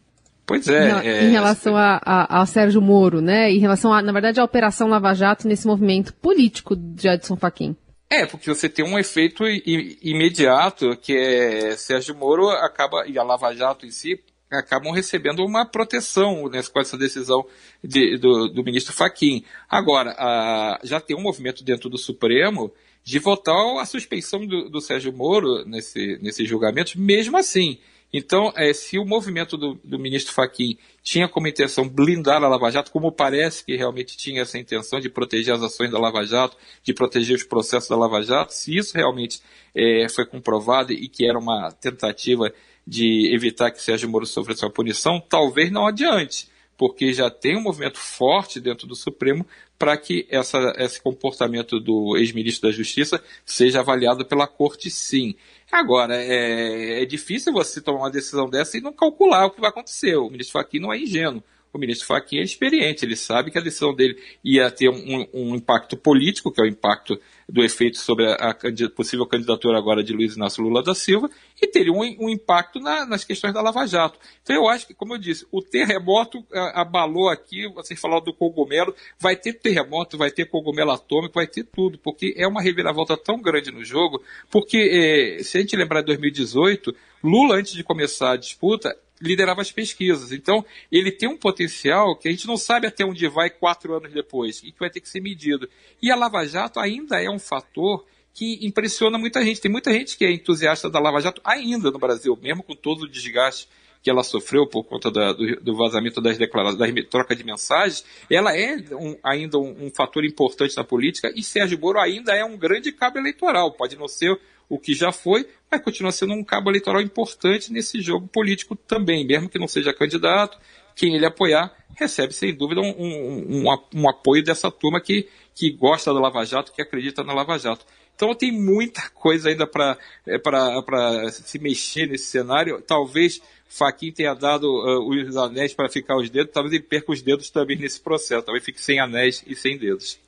Pois 0.47 0.67
é. 0.69 0.91
Em, 0.91 1.09
é, 1.09 1.25
em 1.25 1.31
relação 1.31 1.77
a, 1.77 2.01
a, 2.05 2.43
a, 2.43 2.47
Sérgio 2.47 2.83
Moro, 2.83 3.21
né? 3.21 3.53
Em 3.53 3.59
relação, 3.59 3.93
a, 3.93 4.03
na 4.03 4.11
verdade, 4.11 4.41
à 4.41 4.45
Operação 4.45 4.89
Lava 4.89 5.15
Jato 5.15 5.47
nesse 5.47 5.67
movimento 5.67 6.13
político 6.15 6.75
de 6.75 7.09
Edson 7.09 7.37
Fachin. 7.37 7.77
É, 8.11 8.27
porque 8.27 8.53
você 8.53 8.69
tem 8.69 8.85
um 8.85 8.99
efeito 8.99 9.45
imediato, 9.47 10.97
que 10.97 11.17
é 11.17 11.77
Sérgio 11.77 12.17
Moro 12.17 12.49
acaba, 12.49 13.07
e 13.07 13.17
a 13.17 13.23
Lava 13.23 13.55
Jato 13.55 13.87
em 13.87 13.93
si, 13.93 14.19
acabam 14.51 14.93
recebendo 14.93 15.45
uma 15.45 15.65
proteção 15.65 16.49
né, 16.49 16.63
com 16.63 16.81
essa 16.81 16.99
decisão 16.99 17.47
de, 17.83 18.19
do, 18.19 18.49
do, 18.49 18.65
ministro 18.65 18.93
Faquim. 18.93 19.45
Agora, 19.69 20.15
a, 20.19 20.81
já 20.83 21.01
tem 21.01 21.17
um 21.17 21.23
movimento 21.23 21.63
dentro 21.63 21.89
do 21.89 21.97
Supremo 21.97 22.73
de 23.05 23.19
votar 23.19 23.79
a 23.79 23.87
suspeição 23.87 24.45
do, 24.47 24.69
do 24.69 24.81
Sérgio 24.81 25.13
Moro 25.13 25.65
nesse, 25.65 26.19
nesse 26.21 26.45
julgamento, 26.45 27.01
mesmo 27.01 27.37
assim. 27.37 27.79
Então, 28.13 28.53
é, 28.57 28.73
se 28.73 28.99
o 28.99 29.05
movimento 29.05 29.57
do, 29.57 29.75
do 29.85 29.99
ministro 29.99 30.35
Faquim 30.35 30.77
tinha 31.03 31.29
como 31.29 31.47
intenção 31.47 31.89
blindar 31.89 32.43
a 32.43 32.49
Lava 32.49 32.71
Jato, 32.71 32.91
como 32.91 33.13
parece 33.13 33.65
que 33.65 33.77
realmente 33.77 34.17
tinha 34.17 34.43
essa 34.43 34.59
intenção 34.59 34.99
de 34.99 35.09
proteger 35.09 35.55
as 35.55 35.63
ações 35.63 35.91
da 35.91 35.99
Lava 35.99 36.25
Jato, 36.25 36.57
de 36.83 36.93
proteger 36.93 37.37
os 37.37 37.45
processos 37.45 37.89
da 37.89 37.97
Lava 37.97 38.21
Jato, 38.21 38.53
se 38.53 38.77
isso 38.77 38.97
realmente 38.97 39.41
é, 39.75 40.09
foi 40.09 40.27
comprovado 40.27 40.93
e 40.93 41.09
que 41.09 41.25
era 41.25 41.39
uma 41.39 41.71
tentativa 41.71 42.53
de 42.87 43.33
evitar 43.35 43.71
que 43.71 43.83
Sérgio 43.83 44.09
Moro 44.09 44.27
sofresse 44.27 44.65
uma 44.65 44.71
punição, 44.71 45.21
talvez 45.21 45.71
não 45.71 45.87
adiante, 45.87 46.49
porque 46.77 47.13
já 47.13 47.31
tem 47.31 47.57
um 47.57 47.63
movimento 47.63 47.99
forte 47.99 48.61
dentro 48.61 48.87
do 48.87 48.97
Supremo 48.97 49.47
para 49.79 49.97
que 49.97 50.27
essa, 50.29 50.75
esse 50.77 51.01
comportamento 51.01 51.81
do 51.81 52.17
ex-ministro 52.17 52.69
da 52.69 52.77
Justiça 52.77 53.23
seja 53.47 53.81
avaliado 53.81 54.27
pela 54.27 54.47
Corte 54.47 54.91
sim. 54.91 55.35
Agora, 55.73 56.17
é, 56.17 57.03
é, 57.03 57.05
difícil 57.07 57.53
você 57.53 57.81
tomar 57.81 58.01
uma 58.01 58.11
decisão 58.11 58.51
dessa 58.51 58.77
e 58.77 58.81
não 58.81 58.93
calcular 58.93 59.47
o 59.47 59.51
que 59.51 59.61
vai 59.61 59.71
acontecer. 59.71 60.17
O 60.17 60.29
ministro 60.29 60.53
Fachin 60.53 60.81
não 60.81 60.93
é 60.93 60.99
ingênuo. 60.99 61.43
O 61.73 61.79
ministro 61.79 62.07
Fachin 62.07 62.39
é 62.39 62.43
experiente, 62.43 63.05
ele 63.05 63.17
sabe 63.17 63.51
que 63.51 63.59
a 63.59 63.63
decisão 63.63 63.95
dele 63.95 64.21
ia 64.45 64.71
ter 64.71 64.89
um, 64.89 65.27
um 65.33 65.55
impacto 65.55 65.97
político, 65.97 66.53
que 66.53 66.61
é 66.61 66.65
o 66.65 66.69
impacto 66.69 67.19
do 67.49 67.63
efeito 67.63 67.99
sobre 67.99 68.27
a, 68.27 68.51
a 68.51 68.91
possível 68.95 69.27
candidatura 69.27 69.79
agora 69.79 70.03
de 70.03 70.13
Luiz 70.13 70.37
Inácio 70.37 70.63
Lula 70.63 70.83
da 70.83 70.95
Silva, 70.95 71.29
e 71.61 71.67
teria 71.67 71.93
um, 71.93 72.01
um 72.19 72.29
impacto 72.29 72.81
na, 72.81 73.07
nas 73.07 73.25
questões 73.25 73.55
da 73.55 73.63
Lava 73.63 73.87
Jato. 73.87 74.19
Então 74.43 74.55
eu 74.57 74.69
acho 74.69 74.87
que, 74.87 74.95
como 74.95 75.15
eu 75.15 75.19
disse, 75.19 75.47
o 75.53 75.63
terremoto 75.63 76.45
a, 76.53 76.83
abalou 76.83 77.29
aqui, 77.29 77.69
vocês 77.69 78.01
falaram 78.01 78.25
do 78.25 78.35
cogumelo, 78.35 78.95
vai 79.19 79.37
ter 79.37 79.55
terremoto, 79.55 80.19
vai 80.19 80.31
ter 80.31 80.47
cogumelo 80.47 80.91
atômico, 80.91 81.35
vai 81.35 81.47
ter 81.47 81.65
tudo, 81.65 81.99
porque 81.99 82.35
é 82.37 82.47
uma 82.47 82.63
reviravolta 82.63 83.17
tão 83.17 83.41
grande 83.41 83.71
no 83.71 83.85
jogo, 83.85 84.23
porque 84.51 85.39
eh, 85.39 85.43
se 85.43 85.59
a 85.59 85.61
gente 85.61 85.77
lembrar 85.77 86.01
de 86.01 86.07
2018, 86.07 86.95
Lula, 87.23 87.57
antes 87.57 87.73
de 87.75 87.85
começar 87.85 88.33
a 88.33 88.37
disputa, 88.37 88.97
liderava 89.21 89.61
as 89.61 89.71
pesquisas. 89.71 90.33
Então, 90.33 90.65
ele 90.91 91.13
tem 91.13 91.29
um 91.29 91.37
potencial 91.37 92.17
que 92.17 92.29
a 92.29 92.31
gente 92.31 92.47
não 92.47 92.57
sabe 92.57 92.87
até 92.87 93.05
onde 93.05 93.29
vai 93.29 93.51
quatro 93.51 93.95
anos 93.95 94.13
depois 94.13 94.63
e 94.63 94.73
que 94.73 94.79
vai 94.79 94.91
ter 94.91 95.01
que 95.01 95.09
ser 95.09 95.21
medido. 95.21 95.69
E 96.03 96.11
a 96.11 96.17
Lava 96.17 96.47
Jato 96.47 96.81
ainda 96.81 97.23
é 97.23 97.29
um 97.29 97.39
fator 97.39 98.05
que 98.33 98.65
impressiona 98.65 99.19
muita 99.19 99.45
gente. 99.45 99.61
Tem 99.61 99.71
muita 99.71 99.93
gente 99.93 100.17
que 100.17 100.25
é 100.25 100.31
entusiasta 100.31 100.89
da 100.89 100.99
Lava 100.99 101.21
Jato 101.21 101.41
ainda 101.45 101.91
no 101.91 101.99
Brasil, 101.99 102.39
mesmo 102.41 102.63
com 102.63 102.75
todo 102.75 103.03
o 103.03 103.09
desgaste 103.09 103.69
que 104.03 104.11
ela 104.11 104.23
sofreu 104.23 104.67
por 104.67 104.85
conta 104.85 105.11
da, 105.11 105.33
do, 105.33 105.57
do, 105.57 105.77
vazamento 105.77 106.21
das 106.21 106.39
declarações, 106.39 106.79
da 106.79 107.03
troca 107.03 107.37
de 107.37 107.45
mensagens, 107.45 108.05
ela 108.31 108.57
é 108.57 108.77
um, 108.93 109.17
ainda 109.23 109.59
um, 109.59 109.87
um, 109.87 109.91
fator 109.91 110.25
importante 110.25 110.77
na 110.77 110.85
política 110.85 111.31
e 111.35 111.43
Sérgio 111.43 111.79
Moro 111.79 111.99
ainda 111.99 112.35
é 112.35 112.45
um 112.45 112.57
grande 112.57 112.93
cabo 112.93 113.19
eleitoral. 113.19 113.73
Pode 113.73 113.97
não 113.97 114.09
ser 114.09 114.39
o 114.69 114.79
que 114.79 114.95
já 114.95 115.13
foi, 115.13 115.47
mas 115.71 115.83
continua 115.83 116.13
sendo 116.13 116.33
um 116.33 116.45
cabo 116.45 116.71
eleitoral 116.71 117.03
importante 117.03 117.73
nesse 117.73 118.01
jogo 118.01 118.27
político 118.29 118.75
também, 118.75 119.27
mesmo 119.27 119.49
que 119.49 119.59
não 119.59 119.69
seja 119.69 119.93
candidato, 119.93 120.59
quem 120.95 121.15
ele 121.15 121.27
apoiar 121.27 121.75
recebe 121.97 122.33
sem 122.33 122.55
dúvida 122.55 122.81
um, 122.81 123.65
um, 123.95 124.09
apoio 124.09 124.43
dessa 124.43 124.71
turma 124.71 125.01
que, 125.01 125.29
que 125.55 125.71
gosta 125.71 126.15
da 126.15 126.21
Lava 126.21 126.45
Jato, 126.45 126.73
que 126.73 126.81
acredita 126.81 127.23
na 127.23 127.35
Lava 127.35 127.59
Jato. 127.59 127.85
Então 128.15 128.35
tem 128.35 128.53
muita 128.53 129.09
coisa 129.11 129.49
ainda 129.49 129.67
para 129.67 129.97
é, 130.27 131.31
se 131.31 131.59
mexer 131.59 132.07
nesse 132.07 132.27
cenário. 132.27 132.83
Talvez 132.87 133.41
Faquin 133.71 134.11
tenha 134.11 134.35
dado 134.35 134.65
uh, 134.65 135.09
os 135.09 135.37
anéis 135.37 135.73
para 135.73 135.89
ficar 135.89 136.17
os 136.17 136.29
dedos, 136.29 136.53
talvez 136.53 136.75
ele 136.75 136.83
perca 136.83 137.13
os 137.13 137.23
dedos 137.23 137.51
também 137.51 137.79
nesse 137.79 138.01
processo, 138.01 138.43
talvez 138.45 138.65
fique 138.65 138.83
sem 138.83 138.99
anéis 138.99 139.45
e 139.47 139.55
sem 139.55 139.79
dedos. 139.79 140.19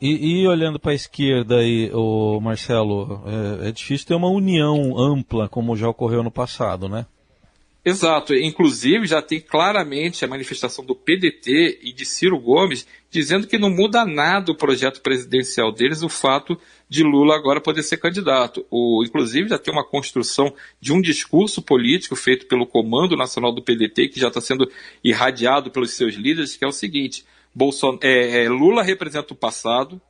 E, 0.00 0.42
e 0.42 0.48
olhando 0.48 0.80
para 0.80 0.92
a 0.92 0.94
esquerda 0.94 1.58
aí, 1.58 1.90
o 1.92 2.40
Marcelo, 2.40 3.22
é, 3.62 3.68
é, 3.68 3.72
difícil 3.72 4.06
ter 4.06 4.14
uma 4.14 4.30
união 4.30 4.98
ampla 4.98 5.46
como 5.46 5.76
já 5.76 5.88
ocorreu 5.88 6.22
no 6.22 6.30
passado, 6.30 6.88
né? 6.88 7.06
Exato. 7.86 8.34
Inclusive 8.34 9.06
já 9.06 9.22
tem 9.22 9.40
claramente 9.40 10.24
a 10.24 10.28
manifestação 10.28 10.84
do 10.84 10.92
PDT 10.92 11.78
e 11.82 11.92
de 11.92 12.04
Ciro 12.04 12.36
Gomes 12.36 12.84
dizendo 13.08 13.46
que 13.46 13.56
não 13.56 13.70
muda 13.70 14.04
nada 14.04 14.50
o 14.50 14.56
projeto 14.56 15.00
presidencial 15.00 15.70
deles 15.70 16.02
o 16.02 16.08
fato 16.08 16.58
de 16.88 17.04
Lula 17.04 17.36
agora 17.36 17.60
poder 17.60 17.84
ser 17.84 17.98
candidato. 17.98 18.66
O, 18.72 19.04
inclusive 19.06 19.50
já 19.50 19.56
tem 19.56 19.72
uma 19.72 19.86
construção 19.86 20.52
de 20.80 20.92
um 20.92 21.00
discurso 21.00 21.62
político 21.62 22.16
feito 22.16 22.46
pelo 22.46 22.66
Comando 22.66 23.16
Nacional 23.16 23.54
do 23.54 23.62
PDT 23.62 24.08
que 24.08 24.18
já 24.18 24.26
está 24.26 24.40
sendo 24.40 24.68
irradiado 25.04 25.70
pelos 25.70 25.92
seus 25.92 26.16
líderes, 26.16 26.56
que 26.56 26.64
é 26.64 26.68
o 26.68 26.72
seguinte: 26.72 27.24
Bolson 27.54 28.00
é, 28.02 28.42
é, 28.42 28.48
Lula 28.48 28.82
representa 28.82 29.32
o 29.32 29.36
passado, 29.36 30.00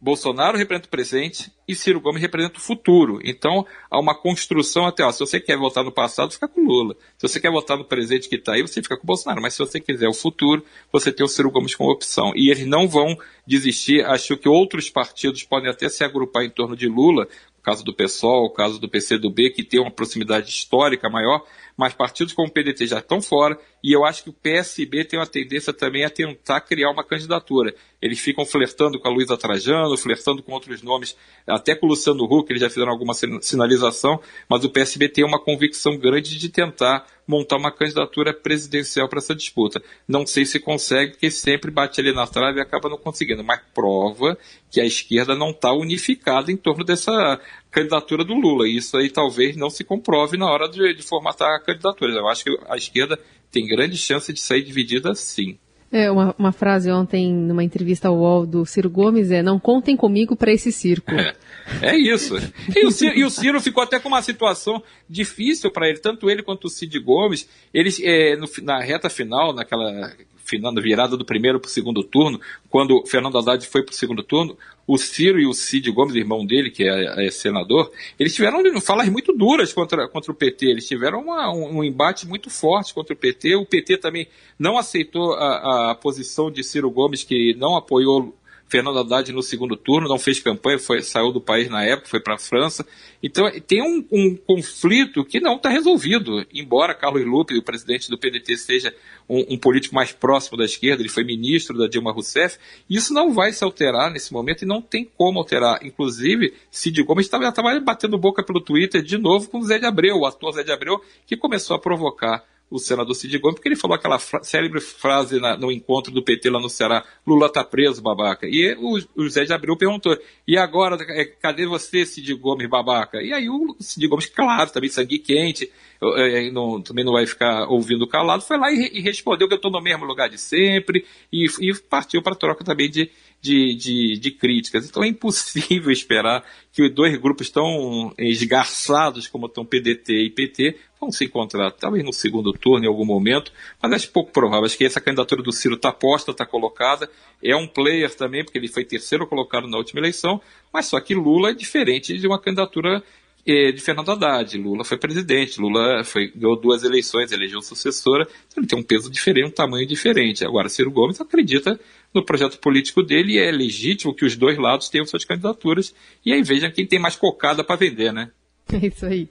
Bolsonaro 0.00 0.56
representa 0.56 0.86
o 0.86 0.90
presente 0.90 1.52
e 1.66 1.74
Ciro 1.74 2.00
Gomes 2.00 2.22
representa 2.22 2.58
o 2.58 2.60
futuro. 2.60 3.18
Então, 3.24 3.66
há 3.90 3.98
uma 3.98 4.14
construção 4.14 4.86
até, 4.86 5.04
ó, 5.04 5.10
se 5.10 5.18
você 5.18 5.40
quer 5.40 5.58
votar 5.58 5.82
no 5.82 5.90
passado, 5.90 6.32
fica 6.32 6.46
com 6.46 6.60
Lula. 6.60 6.94
Se 7.16 7.28
você 7.28 7.40
quer 7.40 7.50
votar 7.50 7.76
no 7.76 7.84
presente 7.84 8.28
que 8.28 8.36
está 8.36 8.52
aí, 8.52 8.62
você 8.62 8.80
fica 8.80 8.96
com 8.96 9.04
Bolsonaro. 9.04 9.42
Mas 9.42 9.54
se 9.54 9.58
você 9.58 9.80
quiser 9.80 10.08
o 10.08 10.14
futuro, 10.14 10.64
você 10.92 11.10
tem 11.10 11.26
o 11.26 11.28
Ciro 11.28 11.50
Gomes 11.50 11.74
como 11.74 11.90
opção. 11.90 12.32
E 12.36 12.48
eles 12.48 12.66
não 12.66 12.86
vão 12.86 13.16
desistir. 13.44 14.04
Acho 14.06 14.36
que 14.36 14.48
outros 14.48 14.88
partidos 14.88 15.42
podem 15.42 15.68
até 15.68 15.88
se 15.88 16.04
agrupar 16.04 16.44
em 16.44 16.50
torno 16.50 16.76
de 16.76 16.86
Lula, 16.86 17.26
o 17.58 17.62
caso 17.62 17.84
do 17.84 17.92
PSOL, 17.92 18.44
o 18.44 18.50
caso 18.50 18.78
do 18.78 18.88
PCdoB, 18.88 19.50
que 19.50 19.64
tem 19.64 19.80
uma 19.80 19.90
proximidade 19.90 20.48
histórica 20.48 21.10
maior, 21.10 21.44
mas 21.78 21.94
partidos 21.94 22.34
como 22.34 22.48
o 22.48 22.50
PDT 22.50 22.88
já 22.88 22.98
estão 22.98 23.22
fora, 23.22 23.56
e 23.84 23.92
eu 23.92 24.04
acho 24.04 24.24
que 24.24 24.30
o 24.30 24.32
PSB 24.32 25.04
tem 25.04 25.16
uma 25.16 25.28
tendência 25.28 25.72
também 25.72 26.04
a 26.04 26.10
tentar 26.10 26.60
criar 26.60 26.90
uma 26.90 27.04
candidatura. 27.04 27.72
Eles 28.02 28.18
ficam 28.18 28.44
flertando 28.44 28.98
com 28.98 29.06
a 29.06 29.12
Luísa 29.12 29.36
Trajano, 29.36 29.96
flertando 29.96 30.42
com 30.42 30.52
outros 30.52 30.82
nomes, 30.82 31.16
até 31.46 31.76
com 31.76 31.86
o 31.86 31.90
Luciano 31.90 32.24
Huck, 32.24 32.50
eles 32.50 32.60
já 32.60 32.68
fizeram 32.68 32.90
alguma 32.90 33.14
sinalização, 33.14 34.20
mas 34.48 34.64
o 34.64 34.70
PSB 34.70 35.08
tem 35.08 35.24
uma 35.24 35.40
convicção 35.40 35.96
grande 35.96 36.36
de 36.36 36.48
tentar 36.48 37.06
montar 37.28 37.58
uma 37.58 37.70
candidatura 37.70 38.32
presidencial 38.32 39.06
para 39.06 39.18
essa 39.18 39.34
disputa. 39.34 39.82
Não 40.08 40.26
sei 40.26 40.46
se 40.46 40.58
consegue, 40.58 41.12
porque 41.12 41.30
sempre 41.30 41.70
bate 41.70 42.00
ali 42.00 42.12
na 42.12 42.26
trave 42.26 42.58
e 42.58 42.62
acaba 42.62 42.88
não 42.88 42.96
conseguindo, 42.96 43.44
mas 43.44 43.60
prova 43.72 44.36
que 44.70 44.80
a 44.80 44.84
esquerda 44.84 45.36
não 45.36 45.50
está 45.50 45.72
unificada 45.72 46.50
em 46.50 46.56
torno 46.56 46.84
dessa 46.84 47.38
candidatura 47.70 48.24
do 48.24 48.34
Lula. 48.34 48.66
E 48.68 48.76
isso 48.76 48.96
aí 48.96 49.10
talvez 49.10 49.56
não 49.56 49.70
se 49.70 49.84
comprove 49.84 50.36
na 50.36 50.46
hora 50.46 50.68
de, 50.68 50.94
de 50.94 51.02
formatar 51.02 51.54
a 51.54 51.60
candidatura. 51.60 52.12
Eu 52.12 52.28
acho 52.28 52.44
que 52.44 52.58
a 52.68 52.76
esquerda 52.76 53.18
tem 53.50 53.66
grande 53.66 53.96
chance 53.96 54.32
de 54.32 54.40
sair 54.40 54.62
dividida 54.62 55.14
sim. 55.14 55.58
É, 55.90 56.10
uma, 56.10 56.34
uma, 56.38 56.52
frase 56.52 56.90
ontem 56.92 57.32
numa 57.32 57.64
entrevista 57.64 58.08
ao 58.08 58.18
UOL 58.18 58.46
do 58.46 58.66
Ciro 58.66 58.90
Gomes 58.90 59.30
é: 59.30 59.42
Não 59.42 59.58
contem 59.58 59.96
comigo 59.96 60.36
para 60.36 60.52
esse 60.52 60.70
circo. 60.70 61.10
É, 61.12 61.34
é 61.80 61.96
isso. 61.96 62.36
E 62.76 62.86
o, 62.86 62.90
Ciro, 62.90 63.16
e 63.16 63.24
o, 63.24 63.30
Ciro, 63.30 63.58
ficou 63.58 63.82
até 63.82 63.98
com 63.98 64.08
uma 64.08 64.20
situação 64.20 64.82
difícil 65.08 65.70
para 65.70 65.88
ele, 65.88 65.98
tanto 65.98 66.28
ele 66.28 66.42
quanto 66.42 66.66
o 66.66 66.68
Cid 66.68 66.98
Gomes. 67.00 67.48
Eles, 67.72 67.98
é, 68.02 68.36
no, 68.36 68.46
na 68.62 68.80
reta 68.80 69.08
final, 69.08 69.54
naquela 69.54 70.12
final, 70.48 70.74
virada 70.74 71.16
do 71.16 71.24
primeiro 71.24 71.60
para 71.60 71.68
o 71.68 71.70
segundo 71.70 72.02
turno, 72.02 72.40
quando 72.70 73.04
Fernando 73.06 73.38
Haddad 73.38 73.66
foi 73.66 73.82
para 73.82 73.92
o 73.92 73.96
segundo 73.96 74.22
turno, 74.22 74.56
o 74.86 74.96
Ciro 74.96 75.38
e 75.38 75.46
o 75.46 75.52
Cid 75.52 75.90
Gomes, 75.90 76.14
irmão 76.14 76.46
dele, 76.46 76.70
que 76.70 76.82
é, 76.82 77.26
é 77.26 77.30
senador, 77.30 77.92
eles 78.18 78.34
tiveram 78.34 78.80
falas 78.80 79.08
muito 79.10 79.34
duras 79.34 79.70
contra, 79.72 80.08
contra 80.08 80.32
o 80.32 80.34
PT, 80.34 80.66
eles 80.66 80.88
tiveram 80.88 81.20
uma, 81.20 81.52
um, 81.52 81.78
um, 81.78 81.84
embate 81.84 82.26
muito 82.26 82.48
forte 82.48 82.94
contra 82.94 83.12
o 83.12 83.16
PT. 83.16 83.56
O 83.56 83.66
PT 83.66 83.98
também 83.98 84.26
não 84.58 84.78
aceitou 84.78 85.34
a, 85.34 85.90
a 85.90 85.94
posição 85.94 86.50
de 86.50 86.64
Ciro 86.64 86.90
Gomes, 86.90 87.22
que 87.22 87.54
não 87.58 87.76
apoiou 87.76 88.34
Fernando 88.68 88.98
Haddad 88.98 89.32
no 89.32 89.42
segundo 89.42 89.76
turno, 89.76 90.08
não 90.08 90.18
fez 90.18 90.40
campanha, 90.40 90.78
foi, 90.78 91.02
saiu 91.02 91.32
do 91.32 91.40
país 91.40 91.68
na 91.68 91.84
época, 91.84 92.08
foi 92.08 92.20
para 92.20 92.34
a 92.34 92.38
França. 92.38 92.86
Então 93.22 93.50
tem 93.66 93.82
um, 93.82 94.04
um 94.12 94.36
conflito 94.36 95.24
que 95.24 95.40
não 95.40 95.56
está 95.56 95.70
resolvido. 95.70 96.46
Embora 96.52 96.94
Carlos 96.94 97.24
Lupe, 97.24 97.56
o 97.56 97.62
presidente 97.62 98.10
do 98.10 98.18
PDT, 98.18 98.56
seja 98.56 98.94
um, 99.28 99.54
um, 99.54 99.58
político 99.58 99.94
mais 99.94 100.12
próximo 100.12 100.58
da 100.58 100.64
esquerda, 100.64 101.02
ele 101.02 101.08
foi 101.08 101.24
ministro 101.24 101.76
da 101.78 101.88
Dilma 101.88 102.12
Rousseff, 102.12 102.58
isso 102.88 103.12
não 103.12 103.32
vai 103.32 103.52
se 103.52 103.64
alterar 103.64 104.10
nesse 104.10 104.32
momento 104.32 104.62
e 104.62 104.66
não 104.66 104.82
tem 104.82 105.10
como 105.16 105.38
alterar. 105.38 105.80
Inclusive, 105.82 106.52
Cid 106.70 107.02
Gomes 107.02 107.26
estava 107.26 107.80
batendo 107.80 108.18
boca 108.18 108.42
pelo 108.42 108.60
Twitter 108.60 109.02
de 109.02 109.16
novo 109.16 109.48
com 109.48 109.58
o 109.58 109.64
Zé 109.64 109.78
de 109.78 109.86
Abreu, 109.86 110.18
o 110.18 110.26
ator 110.26 110.52
Zé 110.52 110.62
de 110.62 110.72
Abreu, 110.72 111.02
que 111.26 111.36
começou 111.36 111.74
a 111.74 111.78
provocar 111.78 112.44
o 112.70 112.78
senador 112.78 113.14
Cid 113.14 113.38
Gomes, 113.38 113.56
porque 113.56 113.68
ele 113.68 113.76
falou 113.76 113.94
aquela 113.94 114.18
fra 114.18 114.42
célebre 114.42 114.80
frase 114.80 115.40
na, 115.40 115.56
no 115.56 115.72
encontro 115.72 116.12
do 116.12 116.22
PT 116.22 116.50
lá 116.50 116.60
no 116.60 116.68
Ceará, 116.68 117.04
Lula 117.26 117.50
tá 117.50 117.64
preso, 117.64 118.02
babaca. 118.02 118.46
E 118.46 118.74
o, 118.78 118.98
o 119.16 119.28
Zé 119.28 119.44
de 119.44 119.52
Abreu 119.52 119.76
perguntou, 119.76 120.16
e 120.46 120.56
agora, 120.56 120.96
é, 121.10 121.24
cadê 121.24 121.66
você, 121.66 122.04
Cid 122.04 122.34
Gomes, 122.34 122.68
babaca? 122.68 123.22
E 123.22 123.32
aí 123.32 123.48
o 123.48 123.74
Cid 123.80 124.06
Gomes, 124.06 124.26
claro, 124.26 124.70
também 124.70 124.90
sangue 124.90 125.18
quente, 125.18 125.70
é, 126.00 126.50
não, 126.50 126.80
também 126.80 127.04
não 127.04 127.12
vai 127.12 127.26
ficar 127.26 127.68
ouvindo 127.68 128.06
calado, 128.06 128.42
foi 128.42 128.58
lá 128.58 128.70
e, 128.70 128.98
e 128.98 129.00
respondeu 129.00 129.48
que 129.48 129.54
eu 129.54 129.56
estou 129.56 129.70
no 129.70 129.80
mesmo 129.80 130.04
lugar 130.04 130.28
de 130.28 130.38
sempre, 130.38 131.04
e, 131.32 131.46
e 131.60 131.74
partiu 131.88 132.22
para 132.22 132.36
troca 132.36 132.62
também 132.62 132.90
de, 132.90 133.10
de, 133.40 133.74
de, 133.74 134.18
de, 134.18 134.30
críticas. 134.30 134.88
Então 134.88 135.02
é 135.02 135.08
impossível 135.08 135.90
esperar 135.90 136.44
que 136.72 136.82
os 136.82 136.94
dois 136.94 137.16
grupos 137.16 137.50
tão 137.50 138.12
esgarçados 138.18 139.26
como 139.26 139.46
estão 139.46 139.64
PDT 139.64 140.12
e 140.12 140.30
PT 140.30 140.76
vão 141.00 141.10
se 141.12 141.24
encontrar, 141.24 141.70
talvez 141.70 142.04
no 142.04 142.12
segundo 142.12 142.52
turno 142.52 142.84
em 142.84 142.88
algum 142.88 143.04
momento, 143.04 143.52
mas 143.82 143.92
acho 143.92 144.10
pouco 144.10 144.32
provável. 144.32 144.64
Acho 144.64 144.76
que 144.76 144.84
essa 144.84 145.00
candidatura 145.00 145.42
do 145.42 145.52
Ciro 145.52 145.74
está 145.74 145.92
posta, 145.92 146.32
está 146.32 146.44
colocada. 146.44 147.08
É 147.42 147.54
um 147.54 147.66
player 147.66 148.14
também, 148.14 148.44
porque 148.44 148.58
ele 148.58 148.68
foi 148.68 148.84
terceiro 148.84 149.26
colocado 149.26 149.68
na 149.68 149.76
última 149.76 150.00
eleição, 150.00 150.40
mas 150.72 150.86
só 150.86 151.00
que 151.00 151.14
Lula 151.14 151.50
é 151.50 151.54
diferente 151.54 152.18
de 152.18 152.26
uma 152.26 152.40
candidatura 152.40 153.02
eh, 153.46 153.72
de 153.72 153.80
Fernando 153.80 154.10
Haddad. 154.10 154.58
Lula 154.58 154.84
foi 154.84 154.98
presidente, 154.98 155.60
Lula 155.60 156.04
foi, 156.04 156.28
ganhou 156.28 156.60
duas 156.60 156.82
eleições, 156.84 157.32
elegeu 157.32 157.62
sucessora, 157.62 158.28
então 158.46 158.62
ele 158.62 158.66
tem 158.66 158.78
um 158.78 158.82
peso 158.82 159.10
diferente, 159.10 159.46
um 159.46 159.50
tamanho 159.50 159.86
diferente. 159.86 160.44
Agora, 160.44 160.68
Ciro 160.68 160.90
Gomes 160.90 161.20
acredita 161.20 161.78
no 162.12 162.24
projeto 162.24 162.58
político 162.58 163.02
dele 163.02 163.34
e 163.34 163.38
é 163.38 163.50
legítimo 163.50 164.14
que 164.14 164.24
os 164.24 164.36
dois 164.36 164.58
lados 164.58 164.88
tenham 164.88 165.06
suas 165.06 165.24
candidaturas. 165.24 165.94
E 166.24 166.32
aí 166.32 166.42
vejam 166.42 166.70
quem 166.70 166.86
tem 166.86 166.98
mais 166.98 167.16
cocada 167.16 167.64
para 167.64 167.76
vender, 167.76 168.12
né? 168.12 168.30
É 168.70 168.86
isso 168.86 169.06
aí. 169.06 169.26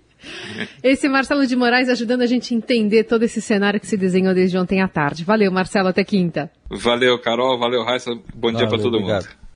Esse 0.83 1.07
Marcelo 1.07 1.45
de 1.45 1.55
Moraes 1.55 1.89
ajudando 1.89 2.21
a 2.21 2.25
gente 2.25 2.53
a 2.53 2.57
entender 2.57 3.03
todo 3.03 3.23
esse 3.23 3.41
cenário 3.41 3.79
que 3.79 3.87
se 3.87 3.97
desenhou 3.97 4.33
desde 4.33 4.57
ontem 4.57 4.81
à 4.81 4.87
tarde. 4.87 5.23
Valeu, 5.23 5.51
Marcelo, 5.51 5.87
até 5.87 6.03
quinta. 6.03 6.51
Valeu, 6.69 7.19
Carol, 7.19 7.57
valeu, 7.59 7.83
Raíssa. 7.83 8.11
Bom 8.35 8.51
valeu, 8.51 8.57
dia 8.57 8.67
para 8.67 8.77
todo 8.77 8.95
obrigado. 8.95 9.25
mundo. 9.25 9.46